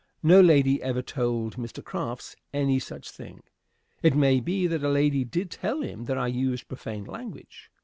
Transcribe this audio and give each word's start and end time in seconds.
No 0.23 0.41
lady 0.41 0.81
ever 0.81 1.03
told 1.03 1.57
Mr. 1.57 1.83
Crafts 1.83 2.35
any 2.51 2.79
such 2.79 3.11
thing. 3.11 3.43
It 4.01 4.15
may 4.15 4.39
be 4.39 4.65
that 4.65 4.83
a 4.83 4.89
lady 4.89 5.23
did 5.23 5.51
tell 5.51 5.81
him 5.83 6.05
that 6.05 6.17
I 6.17 6.25
used 6.25 6.67
profane 6.67 7.03
language. 7.05 7.69